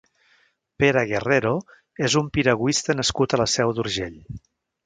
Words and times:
Pere 0.83 1.03
Guerrero 1.11 1.51
és 2.09 2.17
un 2.23 2.33
piragüista 2.39 2.99
nascut 3.01 3.37
a 3.39 3.43
la 3.43 3.49
Seu 3.59 3.79
d'Urgell. 3.81 4.21